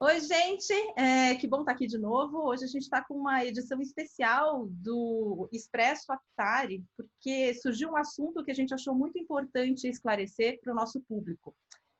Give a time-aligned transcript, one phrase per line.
[0.00, 2.48] Oi, gente, é, que bom estar aqui de novo.
[2.48, 8.42] Hoje a gente está com uma edição especial do Expresso Aptari, porque surgiu um assunto
[8.44, 11.54] que a gente achou muito importante esclarecer para o nosso público.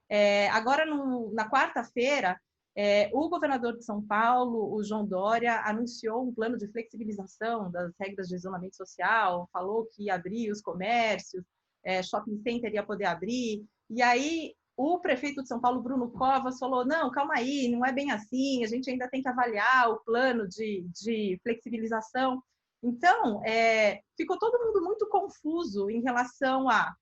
[0.09, 2.37] É, agora, no, na quarta-feira,
[2.75, 7.93] é, o governador de São Paulo, o João Dória, anunciou um plano de flexibilização das
[8.00, 11.45] regras de isolamento social, falou que ia abrir os comércios,
[11.84, 16.59] é, shopping center ia poder abrir, e aí o prefeito de São Paulo, Bruno Covas,
[16.59, 20.00] falou: não, calma aí, não é bem assim, a gente ainda tem que avaliar o
[20.00, 22.42] plano de, de flexibilização.
[22.83, 26.92] Então, é, ficou todo mundo muito confuso em relação a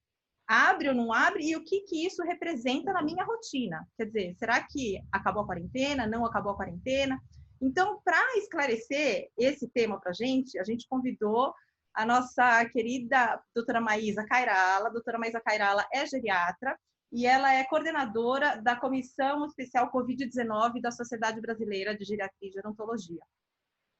[0.50, 3.86] abre ou não abre e o que, que isso representa na minha rotina.
[3.96, 6.08] Quer dizer, será que acabou a quarentena?
[6.08, 7.16] Não acabou a quarentena?
[7.62, 11.54] Então, para esclarecer esse tema para a gente, a gente convidou
[11.94, 14.90] a nossa querida doutora Maísa Cairala.
[14.90, 16.76] Doutora Maísa Cairala é geriatra
[17.12, 23.22] e ela é coordenadora da Comissão Especial Covid-19 da Sociedade Brasileira de Geriatria e Gerontologia.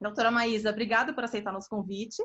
[0.01, 2.21] Doutora Maísa, obrigada por aceitar nosso convite.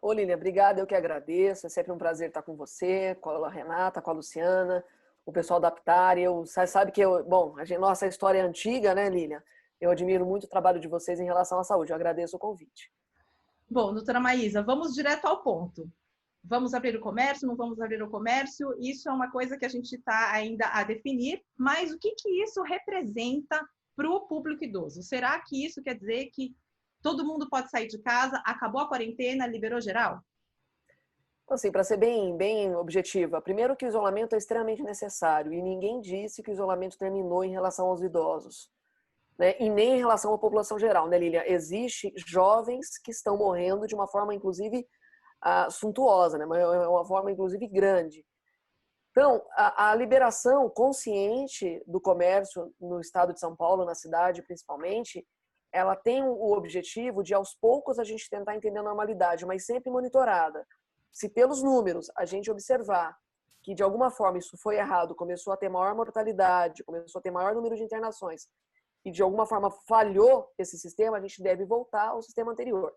[0.00, 1.66] Ô, Lília, obrigada, eu que agradeço.
[1.66, 4.84] É sempre um prazer estar com você, com a Renata, com a Luciana,
[5.26, 6.22] o pessoal da Aptari.
[6.22, 9.42] Eu, sabe que eu, bom, a gente, nossa história é antiga, né, Lília?
[9.80, 11.92] Eu admiro muito o trabalho de vocês em relação à saúde.
[11.92, 12.92] Eu agradeço o convite.
[13.70, 15.90] Bom, doutora Maísa, vamos direto ao ponto
[16.48, 19.68] vamos abrir o comércio, não vamos abrir o comércio, isso é uma coisa que a
[19.68, 23.60] gente está ainda a definir, mas o que, que isso representa
[23.94, 25.02] para o público idoso?
[25.02, 26.54] Será que isso quer dizer que
[27.02, 30.20] todo mundo pode sair de casa, acabou a quarentena, liberou geral?
[31.50, 36.00] Assim, para ser bem, bem objetiva, primeiro que o isolamento é extremamente necessário e ninguém
[36.00, 38.70] disse que o isolamento terminou em relação aos idosos.
[39.38, 39.54] Né?
[39.58, 41.50] E nem em relação à população geral, né, Lilia?
[41.50, 44.86] Existem jovens que estão morrendo de uma forma, inclusive,
[45.44, 46.44] uh, suntuosa, né?
[46.44, 48.26] É uma forma, inclusive, grande.
[49.12, 55.26] Então, a, a, liberação consciente do comércio no estado de São Paulo, na cidade principalmente,
[55.72, 59.90] ela tem o objetivo de, aos poucos, a gente tentar entender a normalidade, mas sempre
[59.90, 60.66] monitorada.
[61.12, 63.16] Se pelos números a gente observar
[63.62, 67.30] que, de alguma forma, isso foi errado, começou a ter maior mortalidade, começou a ter
[67.30, 68.48] maior número de internações,
[69.04, 72.94] e de alguma forma falhou esse sistema, a gente deve voltar ao sistema anterior.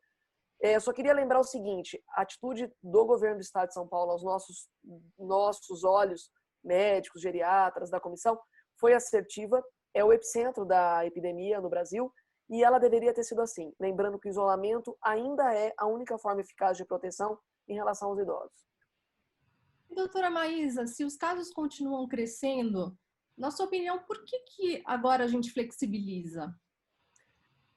[0.61, 3.87] É, eu só queria lembrar o seguinte: a atitude do governo do Estado de São
[3.87, 4.69] Paulo aos nossos,
[5.17, 6.29] nossos olhos,
[6.63, 8.39] médicos, geriatras, da comissão,
[8.79, 12.11] foi assertiva, é o epicentro da epidemia no Brasil
[12.51, 13.73] e ela deveria ter sido assim.
[13.79, 18.19] Lembrando que o isolamento ainda é a única forma eficaz de proteção em relação aos
[18.19, 18.69] idosos.
[19.89, 22.97] Doutora Maísa, se os casos continuam crescendo,
[23.38, 26.53] na sua opinião, por que, que agora a gente flexibiliza?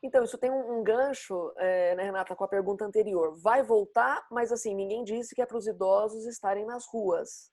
[0.02, 3.34] Então, isso tem um, um gancho, é, né, Renata, com a pergunta anterior.
[3.40, 7.50] Vai voltar, mas assim, ninguém disse que é para os idosos estarem nas ruas.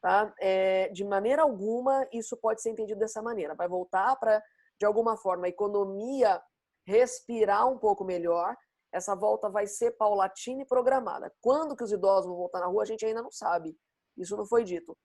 [0.00, 0.34] Tá?
[0.40, 3.54] É, de maneira alguma, isso pode ser entendido dessa maneira.
[3.54, 4.42] Vai voltar para,
[4.78, 6.42] de alguma forma, a economia
[6.86, 8.56] respirar um pouco melhor.
[8.92, 11.32] Essa volta vai ser paulatina e programada.
[11.40, 13.76] Quando que os idosos vão voltar na rua, a gente ainda não sabe.
[14.16, 14.96] Isso não foi dito.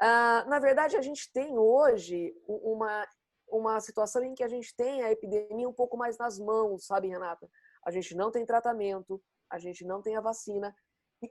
[0.00, 3.06] Ah, na verdade, a gente tem hoje uma
[3.50, 7.08] uma situação em que a gente tem a epidemia um pouco mais nas mãos, sabe,
[7.08, 7.48] Renata?
[7.84, 10.74] A gente não tem tratamento, a gente não tem a vacina,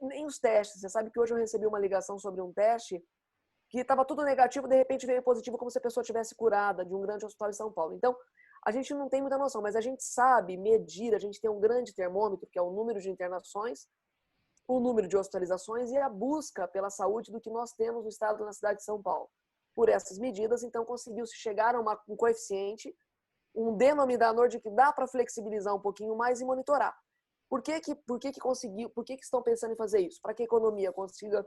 [0.01, 0.81] nem os testes.
[0.81, 3.03] Você sabe que hoje eu recebi uma ligação sobre um teste
[3.69, 6.93] que estava tudo negativo, de repente veio positivo, como se a pessoa tivesse curada de
[6.93, 7.93] um grande hospital em São Paulo.
[7.93, 8.15] Então,
[8.65, 11.59] a gente não tem muita noção, mas a gente sabe medir, a gente tem um
[11.59, 13.87] grande termômetro, que é o número de internações,
[14.67, 18.43] o número de hospitalizações e a busca pela saúde do que nós temos no estado
[18.43, 19.29] na cidade de São Paulo
[19.77, 22.93] por essas medidas, então conseguiu-se chegar a uma, um coeficiente,
[23.53, 26.97] um denominador de que dá para flexibilizar um pouquinho mais e monitorar.
[27.47, 30.19] Por que que, por que, que conseguiu, por que, que estão pensando em fazer isso?
[30.19, 31.45] Para que a economia consiga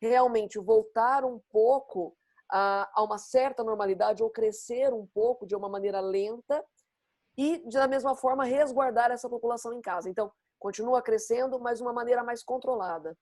[0.00, 2.16] realmente voltar um pouco
[2.50, 6.64] a, a uma certa normalidade ou crescer um pouco de uma maneira lenta
[7.36, 10.08] e, da mesma forma, resguardar essa população em casa.
[10.08, 13.16] Então, continua crescendo, mas de uma maneira mais controlada.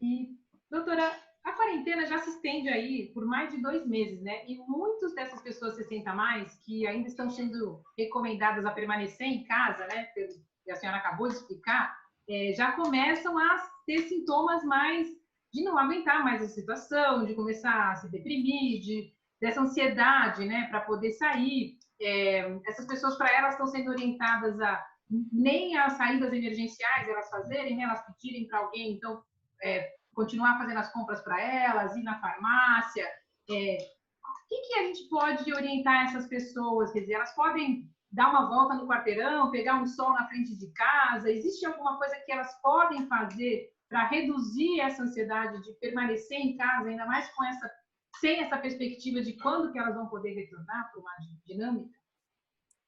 [0.00, 0.36] E,
[0.70, 1.12] doutora,
[1.44, 4.44] a quarentena já se estende aí por mais de dois meses, né?
[4.46, 9.86] E muitas dessas pessoas 60 mais que ainda estão sendo recomendadas a permanecer em casa,
[9.86, 10.06] né?
[10.06, 11.94] Que a senhora acabou de explicar,
[12.28, 15.06] é, já começam a ter sintomas mais
[15.54, 20.66] de não aguentar mais a situação, de começar a se deprimir, de dessa ansiedade, né?
[20.68, 21.78] Para poder sair.
[22.00, 24.84] É, essas pessoas, para elas, estão sendo orientadas a
[25.32, 27.84] nem as saídas emergenciais elas fazerem, né?
[27.84, 29.22] elas pedirem para alguém, então,
[29.62, 33.06] é, continuar fazendo as compras para elas, ir na farmácia.
[33.48, 33.78] É,
[34.22, 36.90] o que, que a gente pode orientar essas pessoas?
[36.90, 40.72] Quer dizer, elas podem dar uma volta no quarteirão, pegar um sol na frente de
[40.72, 41.30] casa?
[41.30, 46.88] Existe alguma coisa que elas podem fazer para reduzir essa ansiedade de permanecer em casa,
[46.88, 47.70] ainda mais com essa
[48.18, 51.12] sem essa perspectiva de quando que elas vão poder retornar para uma
[51.46, 51.96] dinâmica?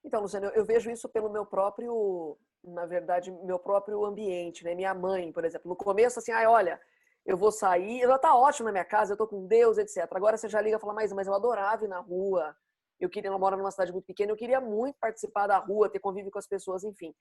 [0.05, 4.75] Então, Luciano, eu vejo isso pelo meu próprio, na verdade, meu próprio ambiente, né?
[4.75, 6.81] Minha mãe, por exemplo, no começo assim, ai, olha,
[7.25, 10.09] eu vou sair, ela tá ótimo na minha casa, eu tô com Deus, etc.
[10.13, 12.53] Agora você já liga e fala, mas, mas eu adorava ir na rua,
[12.99, 16.01] eu queria, ela mora numa cidade muito pequena, eu queria muito participar da rua, ter
[16.01, 17.15] convívio com as pessoas, enfim.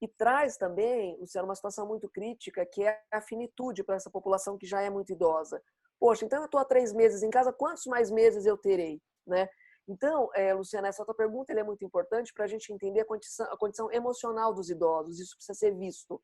[0.00, 4.58] E traz também, Luciano, uma situação muito crítica, que é a finitude para essa população
[4.58, 5.62] que já é muito idosa.
[5.98, 9.00] Poxa, então eu estou há três meses em casa, quantos mais meses eu terei?
[9.26, 9.48] Né?
[9.88, 13.46] Então, é, Luciana, essa tua pergunta é muito importante para a gente entender a condição,
[13.46, 15.20] a condição emocional dos idosos.
[15.20, 16.20] Isso precisa ser visto.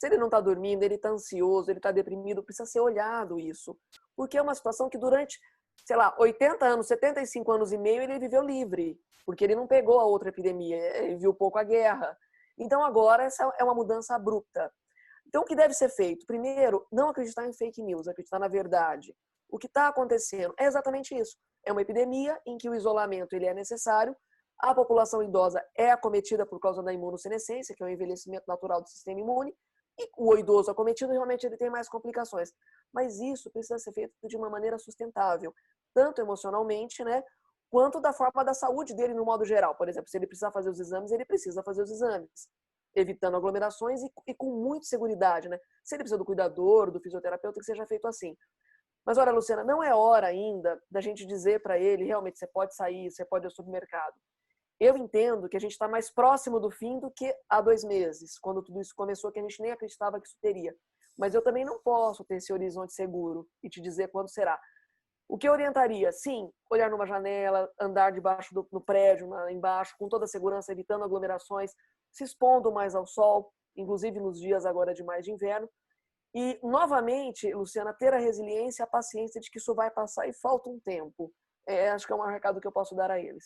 [0.00, 3.78] Se ele não está dormindo, ele está ansioso, ele está deprimido, precisa ser olhado isso.
[4.16, 5.38] Porque é uma situação que durante,
[5.86, 8.98] sei lá, 80 anos, 75 anos e meio, ele viveu livre.
[9.26, 12.16] Porque ele não pegou a outra epidemia, ele viu pouco a guerra.
[12.58, 14.72] Então, agora, essa é uma mudança abrupta.
[15.26, 16.26] Então, o que deve ser feito?
[16.26, 19.14] Primeiro, não acreditar em fake news, acreditar na verdade.
[19.48, 21.36] O que está acontecendo é exatamente isso.
[21.64, 24.16] É uma epidemia em que o isolamento ele é necessário,
[24.58, 28.88] a população idosa é acometida por causa da imunossenescência, que é o envelhecimento natural do
[28.88, 29.54] sistema imune,
[29.98, 32.52] e o idoso acometido realmente ele tem mais complicações.
[32.92, 35.54] Mas isso precisa ser feito de uma maneira sustentável,
[35.92, 37.22] tanto emocionalmente, né,
[37.74, 39.74] quanto da forma da saúde dele no modo geral.
[39.74, 42.48] Por exemplo, se ele precisar fazer os exames, ele precisa fazer os exames,
[42.94, 45.58] evitando aglomerações e, e com muita segurança, né?
[45.82, 48.36] Se ele precisa do cuidador, do fisioterapeuta, que seja feito assim.
[49.04, 52.76] Mas olha, Luciana, não é hora ainda da gente dizer para ele, realmente, você pode
[52.76, 54.14] sair, você pode ir ao supermercado.
[54.78, 58.38] Eu entendo que a gente está mais próximo do fim do que há dois meses,
[58.38, 60.72] quando tudo isso começou, que a gente nem acreditava que isso teria.
[61.18, 64.60] Mas eu também não posso ter esse horizonte seguro e te dizer quando será.
[65.28, 66.12] O que eu orientaria?
[66.12, 71.04] Sim, olhar numa janela, andar debaixo do no prédio, embaixo, com toda a segurança, evitando
[71.04, 71.72] aglomerações,
[72.12, 75.68] se expondo mais ao sol, inclusive nos dias agora de mais de inverno.
[76.34, 80.32] E, novamente, Luciana, ter a resiliência e a paciência de que isso vai passar e
[80.34, 81.32] falta um tempo.
[81.66, 83.44] É, acho que é um recado que eu posso dar a eles.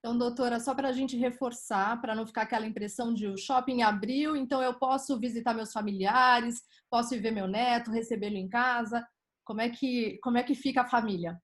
[0.00, 3.82] Então, doutora, só para a gente reforçar, para não ficar aquela impressão de o shopping
[3.82, 9.06] abriu, então eu posso visitar meus familiares, posso ir ver meu neto, recebê-lo em casa.
[9.46, 11.40] Como é que, como é que fica a família?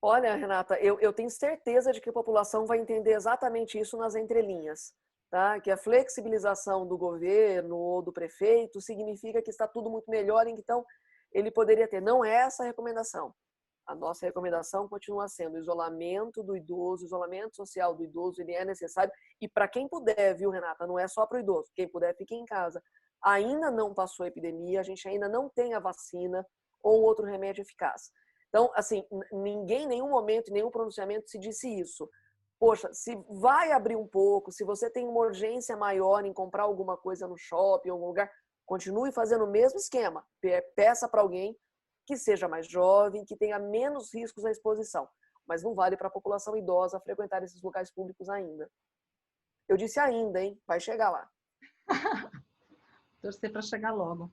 [0.00, 4.14] Olha, Renata, eu, eu tenho certeza de que a população vai entender exatamente isso nas
[4.14, 4.94] entrelinhas.
[5.28, 5.60] Tá?
[5.60, 10.86] Que a flexibilização do governo ou do prefeito significa que está tudo muito melhor, então
[11.32, 12.00] ele poderia ter.
[12.00, 13.34] Não é essa a recomendação.
[13.84, 19.12] A nossa recomendação continua sendo isolamento do idoso, isolamento social do idoso, ele é necessário.
[19.40, 22.34] E para quem puder, viu, Renata, não é só para o idoso, quem puder, fique
[22.34, 22.80] em casa.
[23.20, 26.46] Ainda não passou a epidemia, a gente ainda não tem a vacina,
[26.88, 28.10] ou outro remédio eficaz.
[28.48, 32.08] Então, assim, ninguém em nenhum momento, em nenhum pronunciamento se disse isso.
[32.58, 36.96] Poxa, se vai abrir um pouco, se você tem uma urgência maior em comprar alguma
[36.96, 38.30] coisa no shopping, em algum lugar,
[38.66, 40.24] continue fazendo o mesmo esquema.
[40.74, 41.56] Peça para alguém
[42.06, 45.06] que seja mais jovem, que tenha menos riscos à exposição.
[45.46, 48.68] Mas não vale para a população idosa frequentar esses locais públicos ainda.
[49.68, 50.60] Eu disse ainda, hein?
[50.66, 51.28] Vai chegar lá.
[53.20, 54.30] Torcer para chegar logo.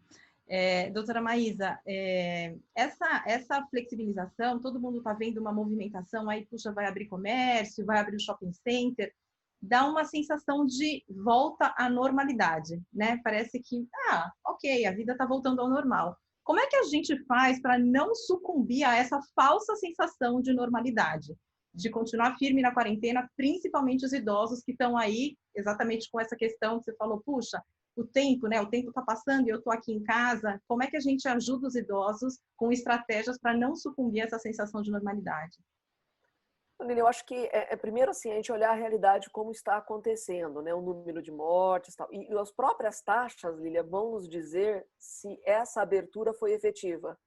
[0.48, 6.72] É, doutora Maísa, é, essa, essa flexibilização, todo mundo está vendo uma movimentação aí, puxa,
[6.72, 9.12] vai abrir comércio, vai abrir o shopping center,
[9.60, 13.20] dá uma sensação de volta à normalidade, né?
[13.24, 16.16] Parece que, ah, ok, a vida está voltando ao normal.
[16.44, 21.36] Como é que a gente faz para não sucumbir a essa falsa sensação de normalidade?
[21.74, 26.78] De continuar firme na quarentena, principalmente os idosos que estão aí exatamente com essa questão
[26.78, 27.62] que você falou, puxa,
[27.96, 28.60] o tempo, né?
[28.62, 30.62] O tempo está passando e eu estou aqui em casa.
[30.68, 34.40] Como é que a gente ajuda os idosos com estratégias para não sucumbir a essa
[34.40, 35.58] sensação de normalidade?
[36.82, 39.78] Lili, eu acho que é, é, primeiro assim a gente olhar a realidade como está
[39.78, 40.74] acontecendo, né?
[40.74, 42.08] O número de mortes, tal.
[42.12, 47.18] E, e as próprias taxas, Lilia, vão nos dizer se essa abertura foi efetiva,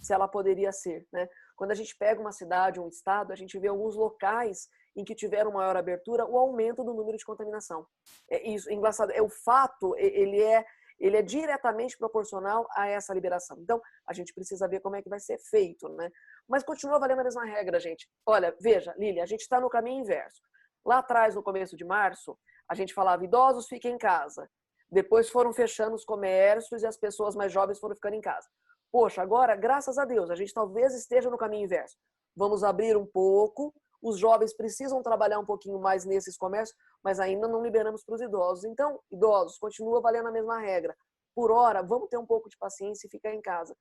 [0.00, 1.28] se ela poderia ser, né?
[1.56, 5.14] Quando a gente pega uma cidade, um estado, a gente vê alguns locais em que
[5.14, 7.86] tiveram maior abertura, o aumento do número de contaminação.
[8.30, 10.64] É isso, é engraçado, é o fato, ele é
[10.98, 13.58] ele é diretamente proporcional a essa liberação.
[13.60, 16.10] Então, a gente precisa ver como é que vai ser feito, né?
[16.48, 18.08] Mas continua valendo a mesma regra, gente.
[18.24, 20.40] Olha, veja, Lili, a gente está no caminho inverso.
[20.84, 24.48] Lá atrás, no começo de março, a gente falava idosos fiquem em casa.
[24.90, 28.48] Depois foram fechando os comércios e as pessoas mais jovens foram ficando em casa.
[28.92, 31.96] Poxa, agora, graças a Deus, a gente talvez esteja no caminho inverso.
[32.34, 37.48] Vamos abrir um pouco, os jovens precisam trabalhar um pouquinho mais nesses comércios, mas ainda
[37.48, 38.64] não liberamos para os idosos.
[38.64, 40.96] Então, idosos, continua valendo a mesma regra.
[41.34, 43.76] Por hora, vamos ter um pouco de paciência e ficar em casa.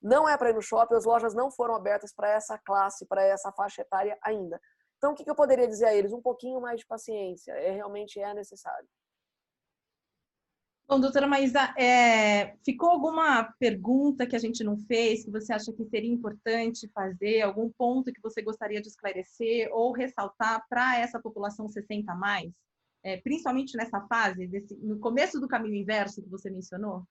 [0.00, 3.22] Não é para ir no shopping, as lojas não foram abertas para essa classe, para
[3.22, 4.60] essa faixa etária ainda.
[4.98, 6.12] Então, o que eu poderia dizer a eles?
[6.12, 8.88] Um pouquinho mais de paciência, é realmente é necessário.
[10.86, 15.72] Bom, doutora Maísa, é, ficou alguma pergunta que a gente não fez, que você acha
[15.72, 21.18] que seria importante fazer, algum ponto que você gostaria de esclarecer ou ressaltar para essa
[21.18, 22.52] população 60 a mais?
[23.02, 27.02] É, principalmente nessa fase, desse, no começo do caminho inverso que você mencionou?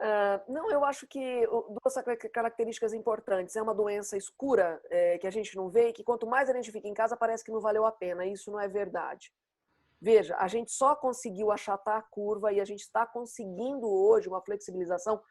[0.00, 1.94] Uh, não, eu acho que duas
[2.32, 3.54] características importantes.
[3.54, 6.52] É uma doença escura é, que a gente não vê e que quanto mais a
[6.52, 8.26] gente fica em casa parece que não valeu a pena.
[8.26, 9.32] Isso não é verdade.
[10.00, 14.42] Veja, a gente só conseguiu achatar a curva e a gente está conseguindo hoje uma
[14.42, 15.22] flexibilização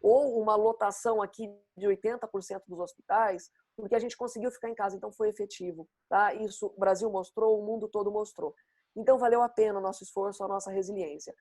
[0.00, 4.96] ou uma lotação aqui de 80% dos hospitais, porque a gente conseguiu ficar em casa,
[4.96, 5.88] então foi efetivo.
[6.08, 6.34] Tá?
[6.34, 8.54] Isso o Brasil mostrou, o mundo todo mostrou.
[8.96, 11.34] Então valeu a pena o nosso esforço, a nossa resiliência.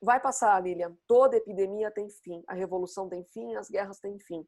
[0.00, 0.96] Vai passar, Lilian.
[1.06, 4.46] Toda epidemia tem fim, a revolução tem fim, as guerras têm fim.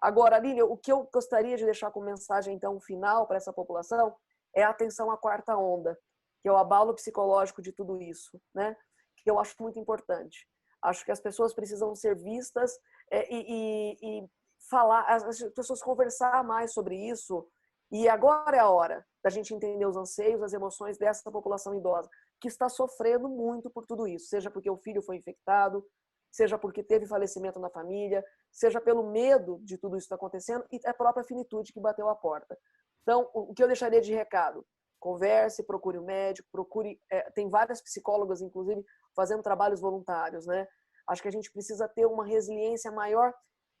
[0.00, 4.14] Agora, Lilian, o que eu gostaria de deixar como mensagem então final para essa população
[4.54, 5.98] é atenção à quarta onda
[6.46, 8.76] que é o abalo psicológico de tudo isso, né?
[9.16, 10.46] Que eu acho muito importante.
[10.80, 12.78] Acho que as pessoas precisam ser vistas
[13.10, 14.30] é, e, e, e
[14.70, 17.44] falar, as pessoas conversar mais sobre isso.
[17.90, 22.08] E agora é a hora da gente entender os anseios, as emoções dessa população idosa
[22.40, 25.84] que está sofrendo muito por tudo isso, seja porque o filho foi infectado,
[26.30, 30.78] seja porque teve falecimento na família, seja pelo medo de tudo isso está acontecendo e
[30.86, 32.56] a própria finitude que bateu a porta.
[33.02, 34.64] Então, o que eu deixaria de recado?
[35.06, 37.00] Converse, procure o um médico, procure.
[37.08, 38.84] É, tem várias psicólogas, inclusive,
[39.14, 40.66] fazendo trabalhos voluntários, né?
[41.08, 43.32] Acho que a gente precisa ter uma resiliência maior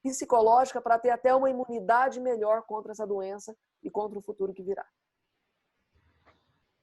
[0.04, 4.62] psicológica para ter até uma imunidade melhor contra essa doença e contra o futuro que
[4.62, 4.86] virá.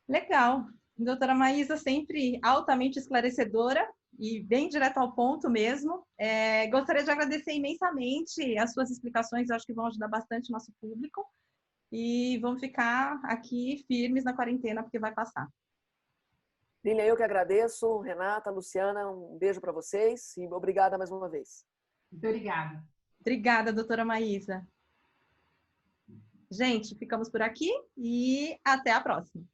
[0.09, 0.65] Legal.
[0.97, 6.05] Doutora Maísa, sempre altamente esclarecedora e bem direto ao ponto mesmo.
[6.17, 10.71] É, gostaria de agradecer imensamente as suas explicações, acho que vão ajudar bastante o nosso
[10.81, 11.25] público
[11.95, 15.47] e vamos ficar aqui firmes na quarentena, porque vai passar.
[16.83, 17.99] Lilian, eu que agradeço.
[17.99, 21.63] Renata, Luciana, um beijo para vocês e obrigada mais uma vez.
[22.11, 22.83] Muito obrigada.
[23.21, 24.67] Obrigada, doutora Maísa.
[26.49, 29.45] Gente, ficamos por aqui e até a próxima.